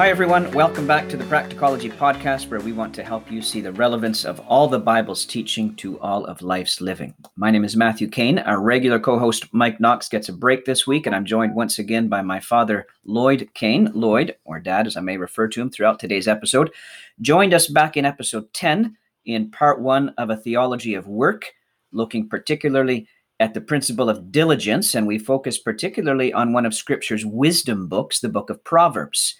[0.00, 0.50] Hi, everyone.
[0.52, 4.24] Welcome back to the Practicology Podcast, where we want to help you see the relevance
[4.24, 7.12] of all the Bible's teaching to all of life's living.
[7.36, 8.38] My name is Matthew Kane.
[8.38, 11.78] Our regular co host, Mike Knox, gets a break this week, and I'm joined once
[11.78, 13.90] again by my father, Lloyd Kane.
[13.92, 16.72] Lloyd, or Dad, as I may refer to him throughout today's episode,
[17.20, 21.52] joined us back in episode 10 in part one of a theology of work,
[21.92, 23.06] looking particularly
[23.38, 28.20] at the principle of diligence, and we focus particularly on one of Scripture's wisdom books,
[28.20, 29.36] the book of Proverbs.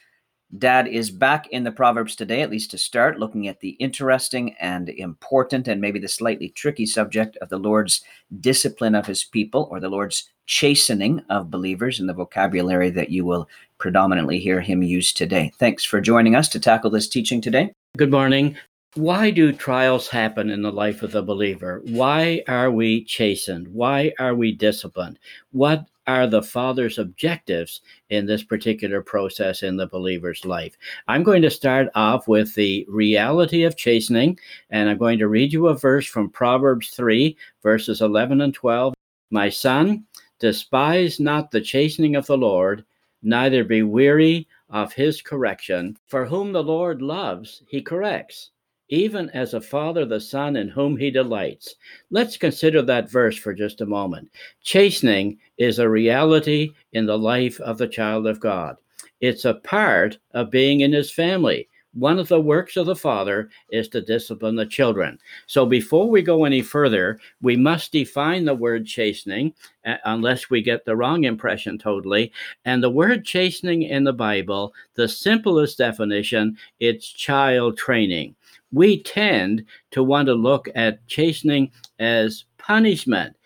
[0.59, 4.55] Dad is back in the Proverbs today, at least to start, looking at the interesting
[4.59, 8.03] and important and maybe the slightly tricky subject of the Lord's
[8.41, 13.25] discipline of his people or the Lord's chastening of believers in the vocabulary that you
[13.25, 15.53] will predominantly hear him use today.
[15.59, 17.73] Thanks for joining us to tackle this teaching today.
[17.97, 18.57] Good morning.
[18.95, 21.81] Why do trials happen in the life of the believer?
[21.85, 23.69] Why are we chastened?
[23.69, 25.21] Why are we disciplined?
[25.53, 30.77] What are the Father's objectives in this particular process in the believer's life.
[31.07, 34.37] I'm going to start off with the reality of chastening,
[34.71, 38.95] and I'm going to read you a verse from Proverbs 3, verses 11 and 12.
[39.31, 40.05] My son,
[40.41, 42.85] despise not the chastening of the Lord,
[43.23, 45.97] neither be weary of his correction.
[46.09, 48.51] For whom the Lord loves, he corrects
[48.91, 51.77] even as a father the son in whom he delights.
[52.11, 54.31] Let's consider that verse for just a moment.
[54.63, 58.77] Chastening is a reality in the life of the child of God.
[59.21, 61.69] It's a part of being in his family.
[61.93, 65.19] One of the works of the father is to discipline the children.
[65.47, 70.63] So before we go any further, we must define the word chastening, uh, unless we
[70.63, 72.33] get the wrong impression totally.
[72.65, 78.37] And the word chastening in the Bible, the simplest definition, it's child training
[78.73, 83.37] we tend to want to look at chastening as punishment.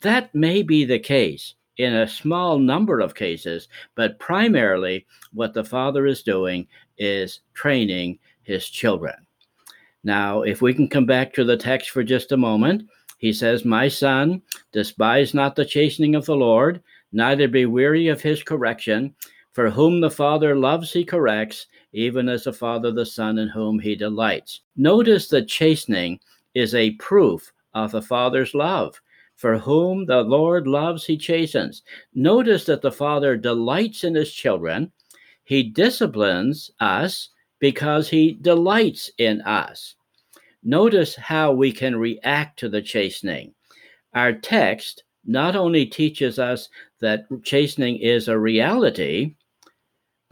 [0.00, 5.64] That may be the case in a small number of cases, but primarily what the
[5.64, 6.66] father is doing
[6.98, 9.14] is training his children.
[10.04, 13.64] Now, if we can come back to the text for just a moment, he says,
[13.64, 19.14] My son, despise not the chastening of the Lord, neither be weary of his correction.
[19.52, 23.78] For whom the Father loves, he corrects, even as the Father the Son in whom
[23.78, 24.60] he delights.
[24.76, 26.18] Notice that chastening
[26.54, 29.00] is a proof of the Father's love.
[29.36, 31.82] For whom the Lord loves, he chastens.
[32.14, 34.92] Notice that the Father delights in his children.
[35.44, 39.94] He disciplines us because he delights in us.
[40.62, 43.54] Notice how we can react to the chastening.
[44.14, 46.68] Our text not only teaches us
[47.00, 49.34] that chastening is a reality,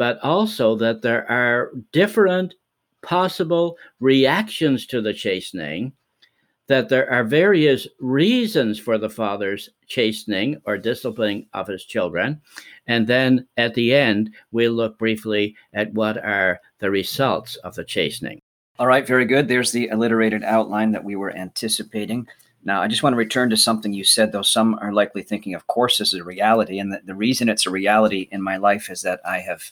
[0.02, 2.54] but also that there are different
[3.02, 5.92] possible reactions to the chastening,
[6.66, 12.40] that there are various reasons for the father's chastening or disciplining of his children.
[12.88, 17.84] And then at the end, we'll look briefly at what are the results of the
[17.84, 18.42] chastening.
[18.80, 19.46] All right, very good.
[19.46, 22.26] There's the alliterated outline that we were anticipating.
[22.64, 25.54] Now, I just want to return to something you said, though some are likely thinking,
[25.54, 26.80] of course, this is a reality.
[26.80, 29.70] And the, the reason it's a reality in my life is that I have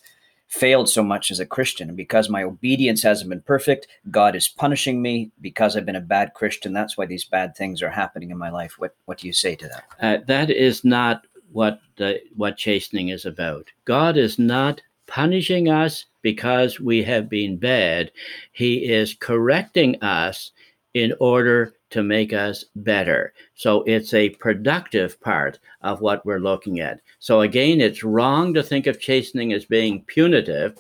[0.51, 1.89] failed so much as a Christian.
[1.89, 6.01] And because my obedience hasn't been perfect, God is punishing me because I've been a
[6.01, 6.73] bad Christian.
[6.73, 8.75] That's why these bad things are happening in my life.
[8.79, 9.85] What what do you say to that?
[10.01, 13.69] Uh, that is not what the, what chastening is about.
[13.85, 18.13] God is not punishing us because we have been bad.
[18.53, 20.53] He is correcting us
[20.95, 23.33] in order to make us better.
[23.55, 27.01] So it's a productive part of what we're looking at.
[27.19, 30.79] So again, it's wrong to think of chastening as being punitive.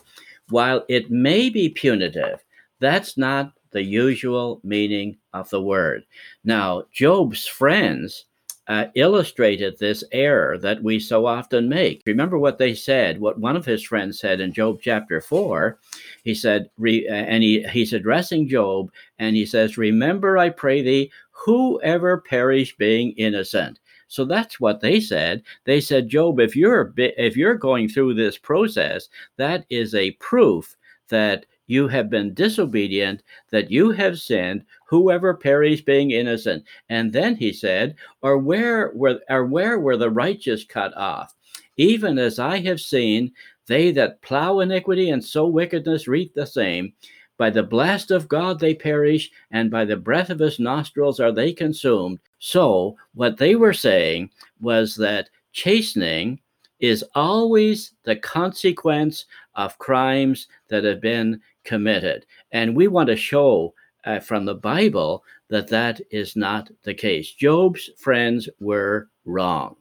[0.48, 2.44] While it may be punitive,
[2.78, 6.04] that's not the usual meaning of the word.
[6.44, 8.26] Now, Job's friends
[8.70, 12.04] uh, illustrated this error that we so often make.
[12.06, 15.76] Remember what they said, what one of his friends said in Job chapter 4.
[16.22, 20.82] He said, re, uh, and he, he's addressing Job, and he says, Remember, I pray
[20.82, 23.80] thee, whoever perish being innocent.
[24.06, 25.42] So that's what they said.
[25.64, 30.76] They said, Job, if you're if you're going through this process, that is a proof
[31.08, 36.64] that you have been disobedient, that you have sinned, whoever perish being innocent.
[36.88, 41.34] And then he said, or where were or where were the righteous cut off?
[41.76, 43.32] Even as I have seen,
[43.68, 46.92] they that plow iniquity and sow wickedness reap the same.
[47.36, 51.32] By the blast of God they perish, and by the breath of his nostrils are
[51.32, 52.18] they consumed.
[52.40, 54.30] So, what they were saying
[54.60, 56.40] was that chastening
[56.80, 62.26] is always the consequence of crimes that have been committed.
[62.52, 63.74] And we want to show
[64.04, 67.32] uh, from the Bible that that is not the case.
[67.32, 69.76] Job's friends were wrong.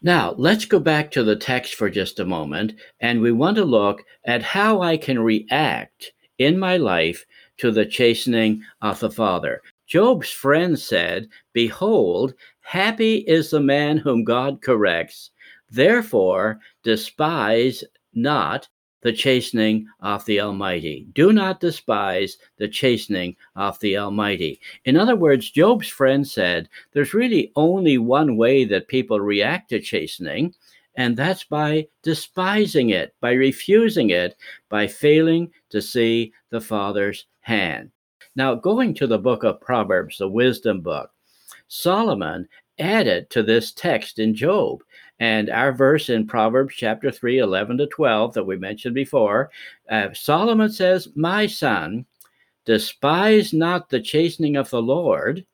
[0.00, 3.64] Now, let's go back to the text for just a moment, and we want to
[3.64, 7.26] look at how I can react in my life
[7.58, 9.60] to the chastening of the Father.
[9.86, 15.30] Job's friend said, Behold, happy is the man whom God corrects.
[15.70, 17.84] Therefore, despise
[18.14, 18.68] not
[19.04, 21.06] the chastening of the Almighty.
[21.12, 24.60] Do not despise the chastening of the Almighty.
[24.86, 29.80] In other words, Job's friend said, There's really only one way that people react to
[29.80, 30.54] chastening,
[30.96, 34.36] and that's by despising it, by refusing it,
[34.70, 37.90] by failing to see the Father's hand.
[38.36, 41.10] Now, going to the book of Proverbs, the wisdom book,
[41.68, 42.48] Solomon
[42.78, 44.82] added to this text in Job.
[45.20, 49.50] And our verse in Proverbs chapter 3, 11 to 12, that we mentioned before,
[49.88, 52.04] uh, Solomon says, My son,
[52.64, 55.46] despise not the chastening of the Lord.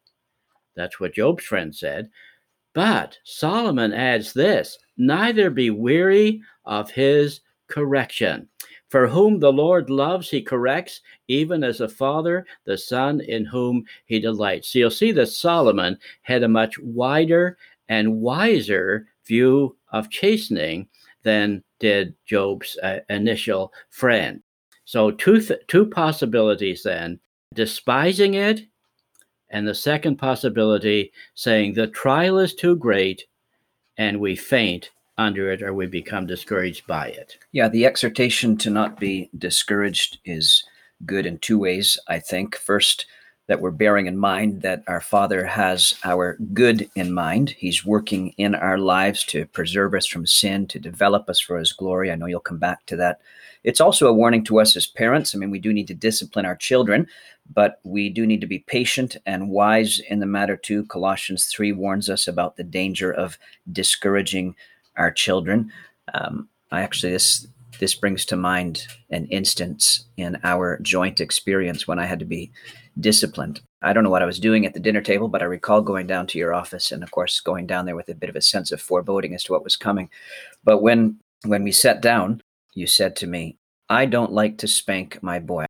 [0.76, 2.10] That's what Job's friend said.
[2.72, 8.48] But Solomon adds this neither be weary of his correction.
[8.88, 13.84] For whom the Lord loves, he corrects, even as a father, the son in whom
[14.06, 14.68] he delights.
[14.68, 17.56] So you'll see that Solomon had a much wider
[17.88, 20.88] and wiser view of chastening
[21.22, 24.42] than did Job's uh, initial friend.
[24.84, 27.20] So, two, th- two possibilities then
[27.54, 28.62] despising it,
[29.50, 33.24] and the second possibility saying the trial is too great
[33.96, 37.36] and we faint under it or we become discouraged by it.
[37.52, 40.64] Yeah, the exhortation to not be discouraged is
[41.04, 42.56] good in two ways, I think.
[42.56, 43.06] First,
[43.50, 47.50] that we're bearing in mind that our Father has our good in mind.
[47.58, 51.72] He's working in our lives to preserve us from sin, to develop us for His
[51.72, 52.12] glory.
[52.12, 53.20] I know you'll come back to that.
[53.64, 55.34] It's also a warning to us as parents.
[55.34, 57.08] I mean, we do need to discipline our children,
[57.52, 60.86] but we do need to be patient and wise in the matter too.
[60.86, 63.36] Colossians 3 warns us about the danger of
[63.72, 64.54] discouraging
[64.96, 65.72] our children.
[66.14, 67.48] Um, I actually this
[67.80, 72.52] this brings to mind an instance in our joint experience when I had to be
[72.98, 73.60] disciplined.
[73.82, 76.06] I don't know what I was doing at the dinner table, but I recall going
[76.06, 78.42] down to your office and of course going down there with a bit of a
[78.42, 80.10] sense of foreboding as to what was coming.
[80.64, 82.42] But when when we sat down,
[82.74, 83.56] you said to me,
[83.88, 85.66] "I don't like to spank my boy."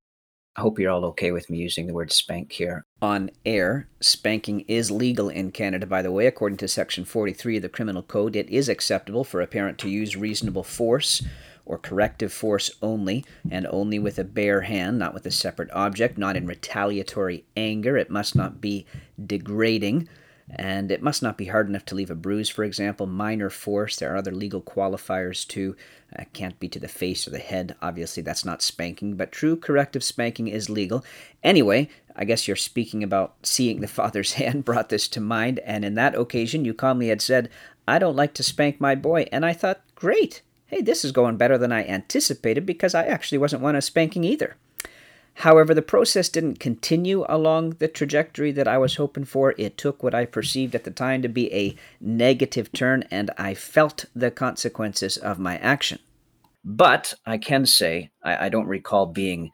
[0.56, 2.84] I hope you're all okay with me using the word spank here.
[3.00, 6.26] On air, spanking is legal in Canada, by the way.
[6.26, 9.88] According to Section 43 of the Criminal Code, it is acceptable for a parent to
[9.88, 11.22] use reasonable force
[11.70, 16.18] or corrective force only, and only with a bare hand, not with a separate object,
[16.18, 17.96] not in retaliatory anger.
[17.96, 18.86] It must not be
[19.24, 20.08] degrading
[20.52, 23.06] and it must not be hard enough to leave a bruise, for example.
[23.06, 25.76] Minor force, there are other legal qualifiers too.
[26.18, 27.76] Uh, can't be to the face or the head.
[27.80, 31.04] Obviously, that's not spanking, but true corrective spanking is legal.
[31.44, 35.84] Anyway, I guess you're speaking about seeing the father's hand brought this to mind, and
[35.84, 37.48] in that occasion, you calmly had said,
[37.86, 39.26] I don't like to spank my boy.
[39.30, 40.42] And I thought, great.
[40.70, 44.22] Hey, this is going better than I anticipated because I actually wasn't one of spanking
[44.22, 44.54] either.
[45.34, 49.52] However, the process didn't continue along the trajectory that I was hoping for.
[49.58, 53.54] It took what I perceived at the time to be a negative turn, and I
[53.54, 55.98] felt the consequences of my action.
[56.64, 59.50] But I can say I, I don't recall being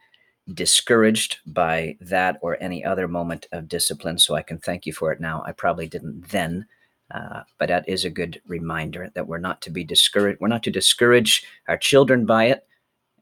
[0.53, 5.11] discouraged by that or any other moment of discipline, so I can thank you for
[5.11, 5.43] it now.
[5.47, 6.67] I probably didn't then.
[7.11, 10.41] Uh, but that is a good reminder that we're not to be discouraged.
[10.41, 12.67] We're not to discourage our children by it,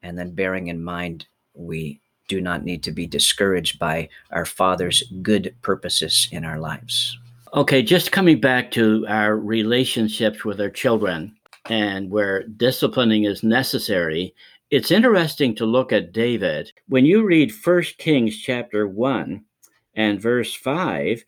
[0.01, 5.04] and then bearing in mind we do not need to be discouraged by our Father's
[5.22, 7.18] good purposes in our lives.
[7.54, 11.36] Okay, just coming back to our relationships with our children
[11.70, 14.34] and where disciplining is necessary,
[14.72, 16.72] it's interesting to look at David.
[16.89, 19.44] When you read 1 Kings chapter 1
[19.96, 21.24] and verse 5,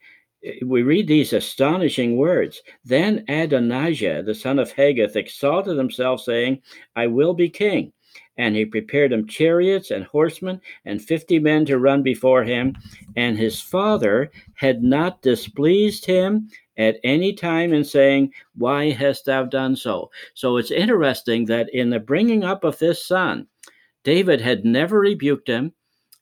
[0.65, 2.62] we read these astonishing words.
[2.86, 6.62] Then Adonijah, the son of Haggith, exalted himself, saying,
[6.96, 7.91] I will be king
[8.38, 12.75] and he prepared him chariots and horsemen and fifty men to run before him.
[13.15, 19.44] And his father had not displeased him at any time in saying, Why hast thou
[19.44, 20.12] done so?
[20.36, 23.48] So it's interesting that in the bringing up of this son,
[24.03, 25.74] David had never rebuked him.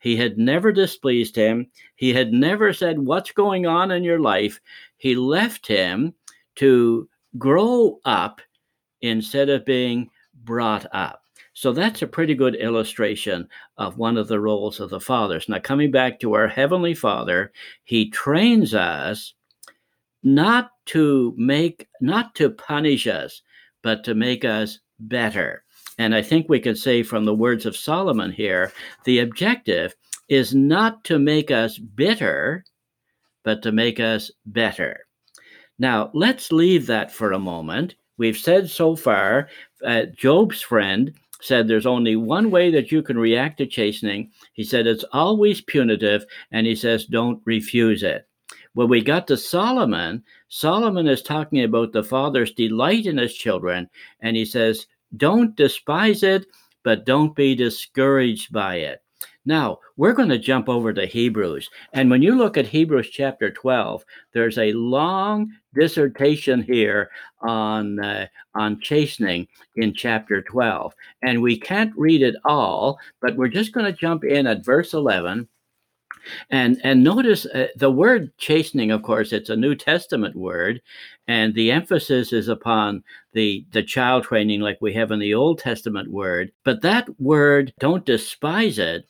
[0.06, 1.66] He had never displeased him.
[1.96, 4.62] He had never said, What's going on in your life?
[4.98, 6.14] He left him
[6.58, 7.10] to
[7.40, 8.40] grow up
[9.02, 10.12] instead of being
[10.44, 11.24] brought up.
[11.54, 15.50] So that's a pretty good illustration of one of the roles of the fathers.
[15.50, 17.52] Now, coming back to our Heavenly Father,
[17.84, 19.34] He trains us
[20.22, 23.42] not to make, not to punish us,
[23.82, 25.65] but to make us better.
[25.98, 28.72] And I think we could say from the words of Solomon here
[29.04, 29.96] the objective
[30.27, 32.65] is not to make us bitter,
[33.44, 35.06] but to make us better.
[35.77, 39.50] Now, let's leave that for a moment We've said so far,
[39.86, 44.32] uh, Job's friend said there's only one way that you can react to chastening.
[44.54, 48.27] He said it's always punitive, and he says don't refuse it.
[48.74, 53.89] When we got to Solomon, Solomon is talking about the father's delight in his children,
[54.22, 54.88] and he says,
[55.18, 56.46] Don't despise it,
[56.84, 59.02] but don't be discouraged by it.
[59.46, 61.70] Now, we're going to jump over to Hebrews.
[61.94, 68.28] And when you look at Hebrews chapter 12, there's a long dissertation here on, uh,
[68.56, 70.94] on chastening in chapter 12.
[71.22, 74.94] And we can't read it all, but we're just going to jump in at verse
[74.94, 75.48] 11
[76.50, 80.82] and and notice uh, the word chastening of course it's a new testament word
[81.27, 83.03] and the emphasis is upon
[83.34, 87.74] the the child training like we have in the old testament word but that word
[87.79, 89.05] don't despise it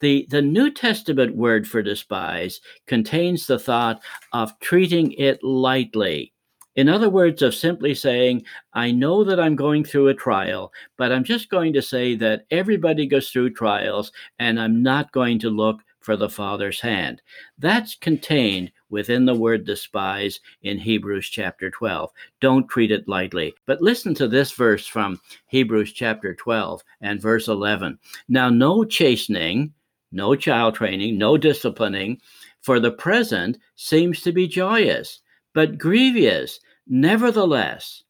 [0.00, 4.00] the the new testament word for despise contains the thought
[4.32, 6.32] of treating it lightly.
[6.76, 11.10] In other words, of simply saying, I know that I'm going through a trial, but
[11.10, 15.50] I'm just going to say that everybody goes through trials, and I'm not going to
[15.50, 17.20] look for the Father's hand.
[17.58, 22.10] That's contained within the word despise in Hebrews chapter 12.
[22.40, 23.54] Don't treat it lightly.
[23.66, 27.98] But listen to this verse from Hebrews chapter 12 and verse 11.
[28.26, 29.74] Now, no chastening,
[30.10, 32.22] no child training, no disciplining
[32.62, 35.20] for the present seems to be joyous,
[35.52, 36.58] but grievous.
[36.86, 38.02] Nevertheless,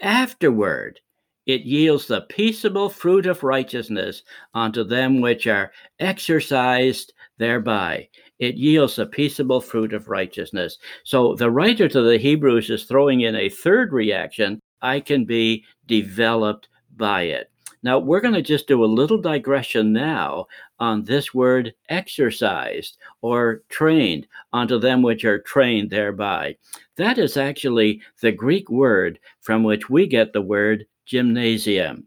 [0.00, 1.00] afterward,
[1.46, 4.22] it yields the peaceable fruit of righteousness
[4.54, 8.08] unto them which are exercised thereby.
[8.38, 10.78] It yields a peaceable fruit of righteousness.
[11.02, 15.64] So the writer to the Hebrews is throwing in a third reaction I can be
[15.86, 17.50] developed by it.
[17.82, 20.46] Now, we're going to just do a little digression now
[20.78, 26.56] on this word exercised or trained unto them which are trained thereby.
[26.96, 32.06] That is actually the Greek word from which we get the word gymnasium.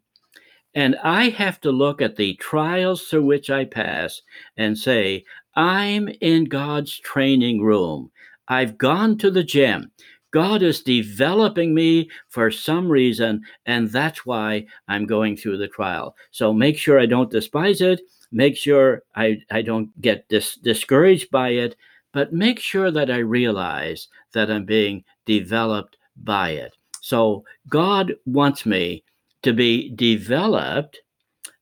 [0.75, 4.21] And I have to look at the trials through which I pass
[4.57, 5.23] and say,
[5.55, 8.11] I'm in God's training room.
[8.47, 9.91] I've gone to the gym.
[10.31, 16.15] God is developing me for some reason, and that's why I'm going through the trial.
[16.31, 18.01] So make sure I don't despise it.
[18.31, 21.75] Make sure I, I don't get dis- discouraged by it,
[22.13, 26.75] but make sure that I realize that I'm being developed by it.
[27.01, 29.03] So God wants me
[29.43, 30.99] to be developed,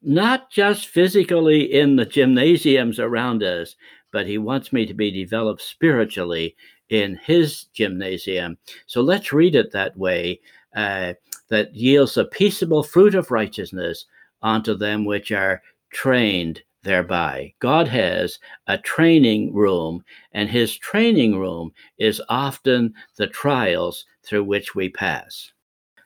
[0.02, 3.76] not just physically in the gymnasiums around us,
[4.12, 6.56] but He wants me to be developed spiritually
[6.90, 8.58] in His gymnasium.
[8.88, 10.40] So let's read it that way
[10.76, 11.14] uh,
[11.50, 14.06] that yields a peaceable fruit of righteousness
[14.42, 15.62] unto them which are
[15.92, 17.54] trained thereby.
[17.60, 24.74] God has a training room, and his training room is often the trials through which
[24.74, 25.52] we pass.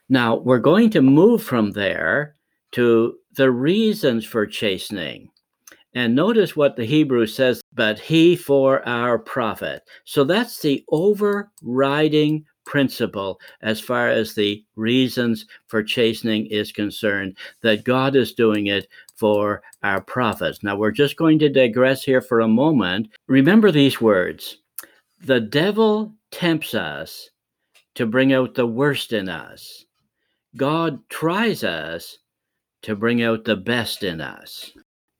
[0.08, 2.36] Now, we're going to move from there
[2.72, 5.30] to the reasons for chastening.
[5.94, 9.82] And notice what the Hebrew says, but he for our profit.
[10.04, 17.84] So that's the overriding principle as far as the reasons for chastening is concerned, that
[17.84, 20.58] God is doing it for our profit.
[20.62, 23.08] Now, we're just going to digress here for a moment.
[23.26, 24.58] Remember these words
[25.22, 27.30] The devil tempts us
[27.94, 29.85] to bring out the worst in us.
[30.56, 32.18] God tries us
[32.82, 34.72] to bring out the best in us.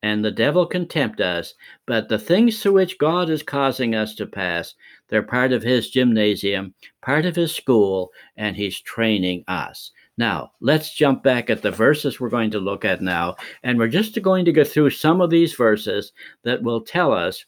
[0.03, 1.55] And the devil can tempt us,
[1.87, 4.75] but the things through which God is causing us to pass,
[5.09, 9.91] they're part of his gymnasium, part of his school, and he's training us.
[10.17, 13.89] Now, let's jump back at the verses we're going to look at now, and we're
[13.89, 16.13] just going to go through some of these verses
[16.45, 17.45] that will tell us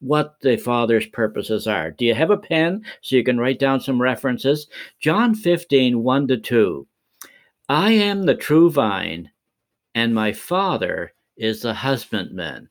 [0.00, 1.90] what the Father's purposes are.
[1.90, 4.68] Do you have a pen so you can write down some references?
[5.00, 6.86] John 15, 1 to 2.
[7.68, 9.30] I am the true vine,
[9.94, 12.68] and my Father is the husbandman.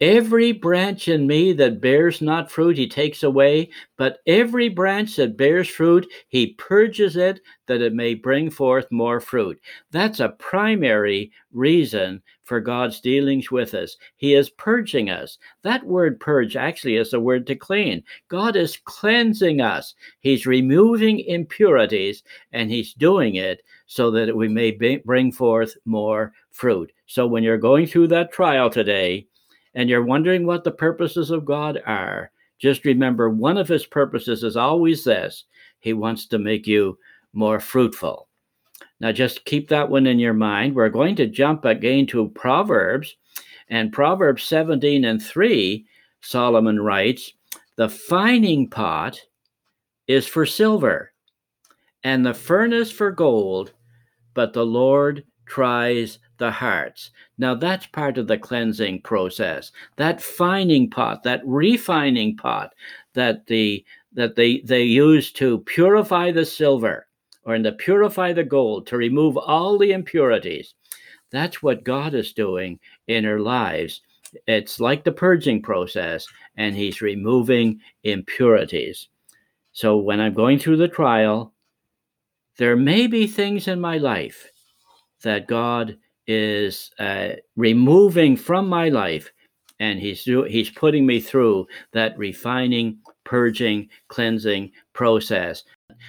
[0.00, 5.36] Every branch in me that bears not fruit, he takes away, but every branch that
[5.36, 9.60] bears fruit, he purges it that it may bring forth more fruit.
[9.90, 13.96] That's a primary reason for God's dealings with us.
[14.16, 15.36] He is purging us.
[15.62, 18.04] That word purge actually is the word to clean.
[18.28, 24.70] God is cleansing us, He's removing impurities, and He's doing it so that we may
[25.04, 26.92] bring forth more fruit.
[27.06, 29.26] So when you're going through that trial today,
[29.78, 34.42] and you're wondering what the purposes of God are, just remember one of his purposes
[34.42, 35.44] is always this
[35.78, 36.98] he wants to make you
[37.32, 38.26] more fruitful.
[38.98, 40.74] Now, just keep that one in your mind.
[40.74, 43.14] We're going to jump again to Proverbs,
[43.68, 45.86] and Proverbs 17 and 3,
[46.22, 47.32] Solomon writes,
[47.76, 49.20] The fining pot
[50.08, 51.12] is for silver,
[52.02, 53.74] and the furnace for gold,
[54.34, 57.10] but the Lord tries the hearts.
[57.36, 59.72] Now that's part of the cleansing process.
[59.96, 62.74] That fining pot, that refining pot
[63.14, 67.06] that the that they they use to purify the silver
[67.44, 70.74] or in to purify the gold, to remove all the impurities.
[71.30, 74.02] That's what God is doing in our lives.
[74.46, 76.26] It's like the purging process,
[76.56, 79.08] and He's removing impurities.
[79.72, 81.54] So when I'm going through the trial,
[82.58, 84.50] there may be things in my life
[85.22, 85.96] that God
[86.28, 89.32] is uh, removing from my life,
[89.80, 95.64] and He's do- He's putting me through that refining, purging, cleansing process.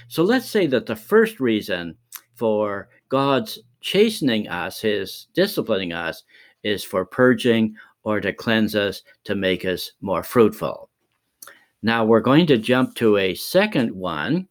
[0.09, 1.95] So let's say that the first reason
[2.35, 6.23] for God's chastening us, His disciplining us,
[6.63, 10.89] is for purging or to cleanse us to make us more fruitful.
[11.81, 14.47] Now we're going to jump to a second one,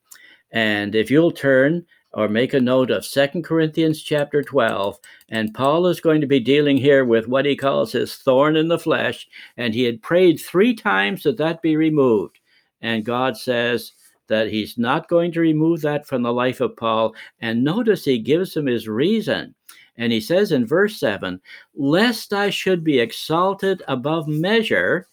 [0.53, 4.99] and if you'll turn or make a note of Second Corinthians chapter 12.
[5.29, 8.69] And Paul is going to be dealing here with what he calls his thorn in
[8.69, 9.29] the flesh.
[9.57, 12.39] And he had prayed three times that that be removed.
[12.81, 13.93] And God says
[14.29, 17.15] that he's not going to remove that from the life of Paul.
[17.41, 19.55] And notice he gives him his reason.
[19.97, 21.41] And he says in verse 7
[21.75, 25.09] Lest I should be exalted above measure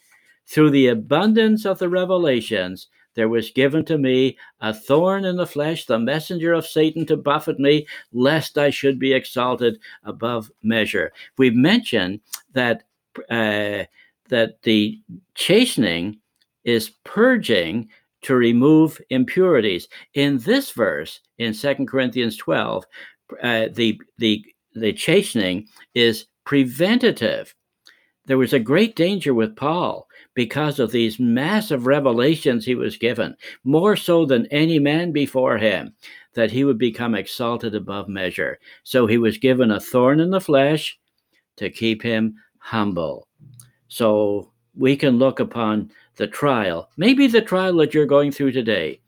[0.48, 5.48] through the abundance of the revelations, there was given to me a thorn in the
[5.48, 11.12] flesh, the messenger of Satan to buffet me, lest I should be exalted above measure.
[11.38, 12.22] We've mentioned
[12.54, 12.84] that
[13.30, 13.86] uh,
[14.30, 15.00] that the
[15.36, 16.20] chastening
[16.64, 17.90] is purging
[18.24, 19.88] to remove impurities.
[20.16, 22.86] In this verse, in Second Corinthians 12,
[23.42, 24.44] uh, the, the,
[24.74, 27.54] the chastening is preventative.
[28.26, 33.36] There was a great danger with Paul because of these massive revelations he was given,
[33.64, 35.94] more so than any man before him,
[36.34, 38.60] that he would become exalted above measure.
[38.84, 41.00] So he was given a thorn in the flesh
[41.56, 43.28] to keep him humble.
[43.88, 49.00] So we can look upon the trial, maybe the trial that you're going through today,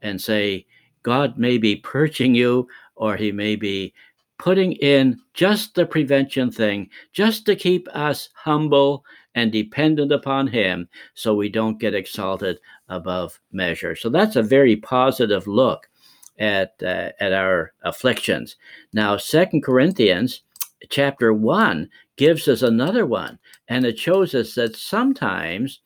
[0.00, 0.66] and say,
[1.02, 3.92] God may be purging you, or he may be
[4.38, 10.88] putting in just the prevention thing, just to keep us humble and dependent upon Him
[11.14, 13.96] so we don't get exalted above measure.
[13.96, 15.88] So that's a very positive look
[16.38, 18.56] at, uh, at our afflictions.
[18.92, 20.42] Now, Second Corinthians
[20.88, 25.80] chapter 1 gives us another one, and it shows us that sometimes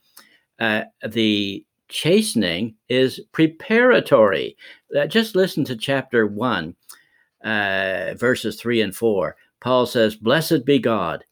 [0.58, 4.56] uh, the chastening is preparatory.
[4.96, 6.74] Uh, just listen to chapter 1,
[7.44, 9.36] uh, verses 3 and 4.
[9.60, 11.24] Paul says, Blessed be God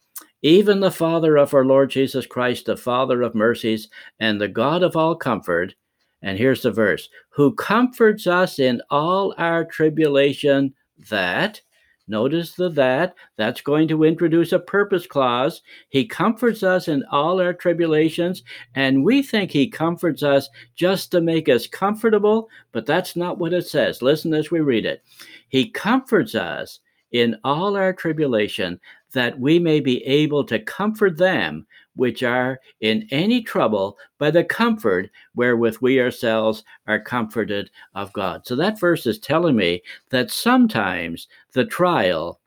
[0.45, 3.89] even the Father of our Lord Jesus Christ, the Father of mercies,
[4.21, 5.75] and the God of all comfort.
[6.21, 10.75] And here's the verse who comforts us in all our tribulation,
[11.09, 11.63] that,
[12.09, 15.63] notice the that, that's going to introduce a purpose clause.
[15.89, 18.43] He comforts us in all our tribulations,
[18.75, 23.55] and we think he comforts us just to make us comfortable, but that's not what
[23.55, 24.03] it says.
[24.03, 25.03] Listen as we read it.
[25.49, 26.81] He comforts us
[27.13, 28.79] in all our tribulation,
[29.15, 34.45] that we may be able to comfort them which are in any trouble by the
[34.45, 38.47] comfort wherewith we ourselves are comforted of God.
[38.47, 42.41] So that verse is telling me that sometimes the trial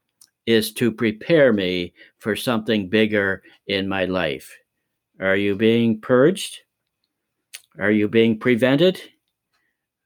[0.45, 4.56] is to prepare me for something bigger in my life.
[5.19, 6.60] Are you being purged?
[7.80, 9.01] Are you being prevented?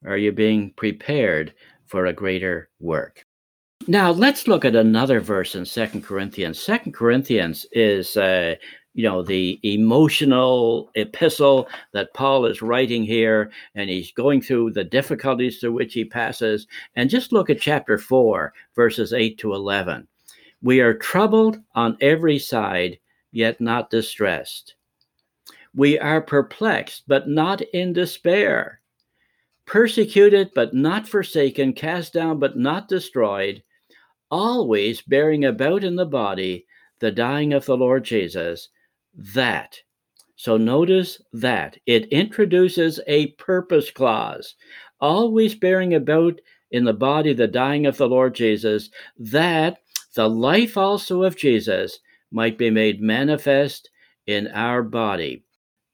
[0.05, 1.53] Are you being prepared
[1.85, 3.25] for a greater work?
[3.87, 6.59] Now let's look at another verse in Second Corinthians.
[6.59, 8.55] Second Corinthians is, uh,
[8.93, 14.83] you know, the emotional epistle that Paul is writing here, and he's going through the
[14.83, 16.67] difficulties through which he passes.
[16.95, 20.07] And just look at chapter four, verses eight to eleven.
[20.61, 22.99] We are troubled on every side,
[23.31, 24.75] yet not distressed.
[25.73, 28.81] We are perplexed, but not in despair.
[29.65, 31.73] Persecuted, but not forsaken.
[31.73, 33.63] Cast down, but not destroyed
[34.31, 36.65] always bearing about in the body
[36.99, 38.69] the dying of the Lord Jesus,
[39.13, 39.77] that.
[40.35, 44.55] So notice that it introduces a purpose clause,
[44.99, 46.39] always bearing about
[46.71, 49.79] in the body the dying of the Lord Jesus, that
[50.15, 51.99] the life also of Jesus
[52.31, 53.89] might be made manifest
[54.25, 55.43] in our body.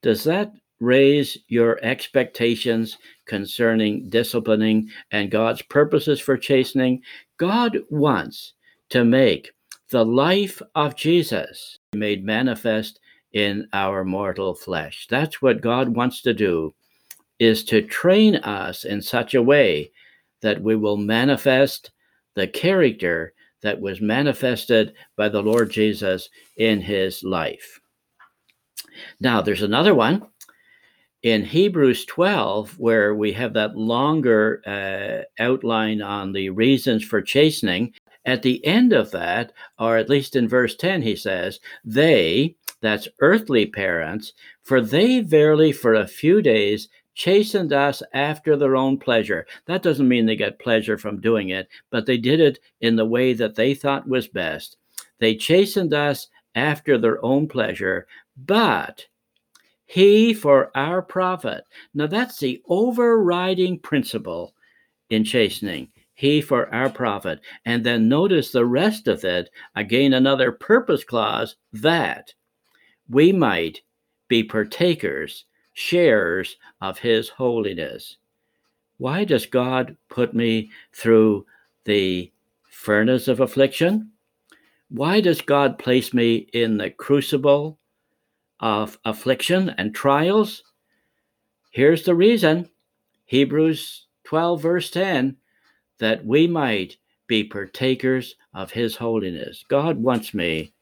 [0.02, 7.02] Does that raise your expectations concerning disciplining and God's purposes for chastening?
[7.38, 8.54] God wants
[8.90, 9.52] to make
[9.90, 13.00] the life of Jesus made manifest
[13.34, 15.08] in our mortal flesh.
[15.10, 16.74] That's what God wants to do
[17.40, 19.92] is to train us in such a way
[20.42, 21.92] that we will manifest
[22.36, 27.80] the character that was manifested by the Lord Jesus in his life.
[29.20, 30.26] Now, there's another one
[31.32, 37.94] in Hebrews 12, where we have that longer uh, outline on the reasons for chastening.
[38.26, 43.10] At the end of that, or at least in verse 10, he says, They, that's
[43.20, 44.32] earthly parents,
[44.64, 49.46] for they verily for a few days chastened us after their own pleasure.
[49.66, 53.06] That doesn't mean they got pleasure from doing it, but they did it in the
[53.06, 54.78] way that they thought was best.
[55.20, 59.08] They chastened us after their own pleasure, but
[59.88, 61.64] he for our profit.
[61.94, 64.54] Now, that's the overriding principle
[65.10, 65.88] in chastening.
[66.14, 67.40] He for our profit.
[67.66, 72.34] And then notice the rest of it, again, another purpose clause that
[73.10, 73.82] we might
[74.28, 78.18] be partakers, sharers of his holiness.
[78.98, 81.46] Why does God put me through
[81.86, 82.32] the
[82.70, 84.12] furnace of affliction?
[84.90, 87.80] Why does God place me in the crucible
[88.60, 90.64] of affliction and trials?
[91.72, 92.70] Here's the reason
[93.26, 95.38] Hebrews 12, verse 10
[96.00, 99.64] that we might be partakers of his holiness.
[99.70, 100.74] God wants me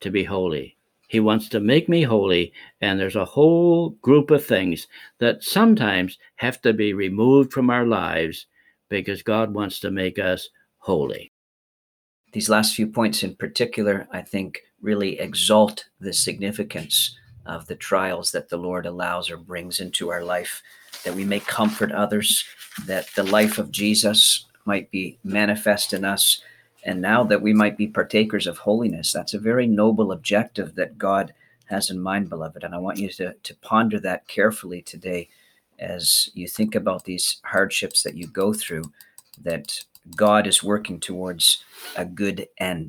[0.00, 0.76] to be holy.
[1.08, 6.18] He wants to make me holy, and there's a whole group of things that sometimes
[6.36, 8.46] have to be removed from our lives
[8.88, 11.32] because God wants to make us holy.
[12.32, 18.32] These last few points in particular, I think, really exalt the significance of the trials
[18.32, 20.62] that the Lord allows or brings into our life,
[21.04, 22.44] that we may comfort others,
[22.86, 26.42] that the life of Jesus might be manifest in us,
[26.84, 29.12] and now that we might be partakers of holiness.
[29.12, 31.32] That's a very noble objective that God
[31.66, 32.62] has in mind, beloved.
[32.62, 35.28] And I want you to, to ponder that carefully today
[35.78, 38.84] as you think about these hardships that you go through,
[39.42, 39.84] that
[40.14, 41.64] God is working towards
[41.96, 42.88] a good end.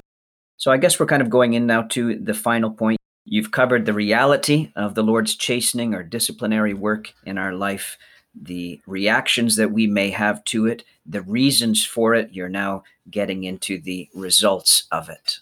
[0.67, 2.99] So I guess we're kind of going in now to the final point.
[3.23, 7.97] You've covered the reality of the Lord's chastening or disciplinary work in our life,
[8.35, 12.33] the reactions that we may have to it, the reasons for it.
[12.33, 15.39] You're now getting into the results of it.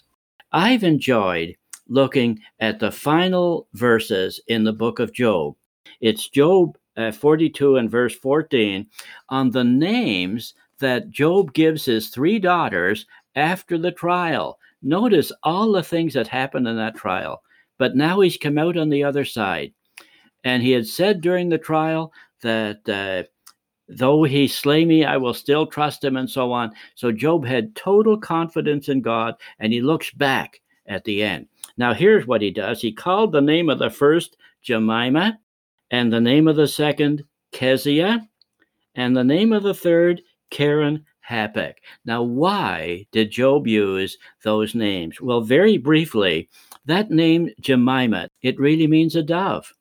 [0.52, 1.56] I've enjoyed
[1.88, 5.56] looking at the final verses in the book of Job.
[6.00, 8.86] It's Job uh, 42 and verse 14
[9.30, 14.60] on the names that Job gives his three daughters after the trial.
[14.86, 17.42] Notice all the things that happened in that trial.
[17.76, 19.72] But now he's come out on the other side.
[20.44, 23.28] And he had said during the trial that uh,
[23.88, 26.72] though he slay me, I will still trust him, and so on.
[26.94, 31.48] So Job had total confidence in God, and he looks back at the end.
[31.76, 35.36] Now, here's what he does he called the name of the first Jemima,
[35.90, 38.28] and the name of the second Keziah,
[38.94, 41.74] and the name of the third Karen Happuch.
[42.04, 45.20] Now, why did Job use those names?
[45.20, 46.48] Well, very briefly,
[46.84, 49.72] that name Jemima, it really means a dove.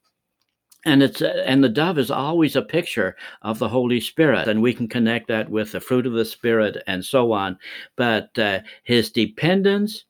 [0.87, 4.71] And it's and the dove is always a picture of the Holy Spirit, and we
[4.73, 7.57] can connect that with the fruit of the Spirit and so on.
[7.95, 10.05] But uh, his dependence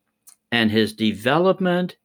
[0.51, 1.95] and his development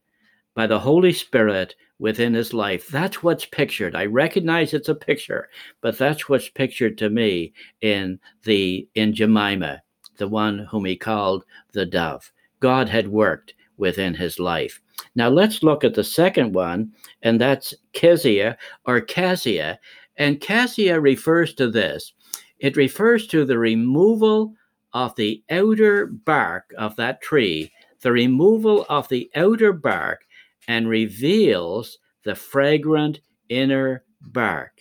[0.54, 2.88] by the Holy Spirit within his life.
[2.88, 3.94] That's what's pictured.
[3.94, 5.48] I recognize it's a picture,
[5.82, 9.82] but that's what's pictured to me in the in Jemima,
[10.16, 12.32] the one whom he called the dove.
[12.58, 14.80] God had worked within his life.
[15.14, 19.78] Now let's look at the second one, and that's Keziah or Cassia.
[20.16, 22.12] And Cassia refers to this.
[22.58, 24.54] It refers to the removal
[24.92, 30.24] of the outer bark of that tree, the removal of the outer bark
[30.68, 34.80] and reveals the fragrant inner bark.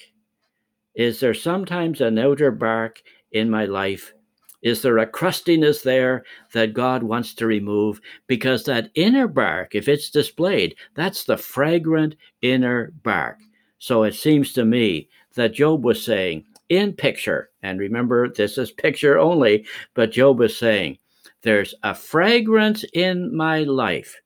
[0.95, 4.13] Is there sometimes an outer bark in my life?
[4.61, 8.01] Is there a crustiness there that God wants to remove?
[8.27, 13.37] Because that inner bark, if it's displayed, that's the fragrant inner bark.
[13.77, 18.71] So it seems to me that Job was saying, in picture, and remember this is
[18.71, 20.97] picture only, but Job was saying,
[21.41, 24.19] there's a fragrance in my life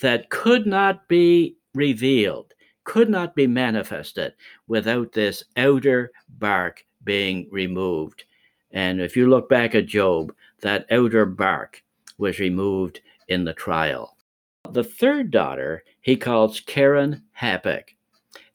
[0.00, 2.54] that could not be revealed,
[2.84, 4.34] could not be manifested
[4.68, 8.24] without this outer bark being removed.
[8.72, 11.82] And if you look back at Job, that outer bark
[12.18, 14.16] was removed in the trial.
[14.70, 17.94] The third daughter he calls Karen Happuch,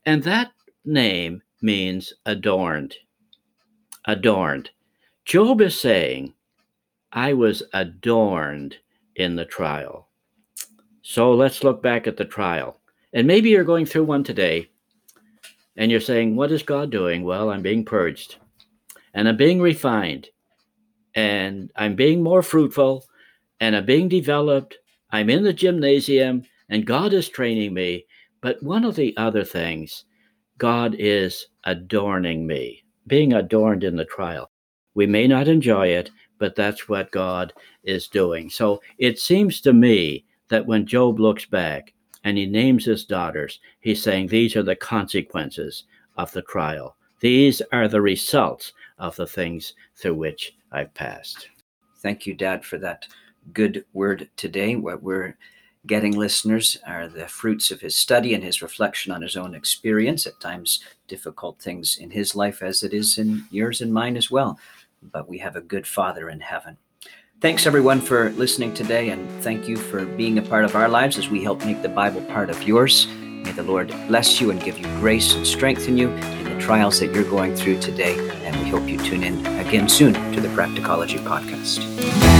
[0.05, 0.51] and that
[0.83, 2.95] name means adorned.
[4.05, 4.71] Adorned.
[5.25, 6.33] Job is saying,
[7.13, 8.77] I was adorned
[9.15, 10.07] in the trial.
[11.11, 12.79] So let's look back at the trial.
[13.11, 14.69] And maybe you're going through one today
[15.75, 17.25] and you're saying, What is God doing?
[17.25, 18.37] Well, I'm being purged.
[19.13, 20.29] and I'm being refined
[21.13, 23.03] and I'm being more fruitful
[23.59, 24.77] and I'm being developed.
[25.09, 28.05] I'm in the gymnasium and God is training me.
[28.39, 30.05] But one of the other things,
[30.59, 34.49] God is adorning me, being adorned in the trial.
[34.93, 37.51] We may not enjoy it, but that's what God
[37.83, 38.49] is doing.
[38.49, 41.93] So it seems to me that when Job looks back
[42.25, 45.85] and he names his daughters, he's saying these are the consequences
[46.17, 46.97] of the trial.
[47.21, 51.47] These are the results of the things through which I've passed.
[51.99, 53.07] Thank you, Dad, for that
[53.53, 54.75] good word today.
[54.75, 55.37] What we're
[55.87, 60.27] getting, listeners, are the fruits of his study and his reflection on his own experience,
[60.27, 64.29] at times difficult things in his life, as it is in yours and mine as
[64.29, 64.59] well.
[65.01, 66.77] But we have a good Father in heaven.
[67.41, 71.17] Thanks, everyone, for listening today, and thank you for being a part of our lives
[71.17, 73.07] as we help make the Bible part of yours.
[73.07, 76.99] May the Lord bless you and give you grace and strengthen you in the trials
[76.99, 78.15] that you're going through today.
[78.45, 82.30] And we hope you tune in again soon to the Practicology Podcast.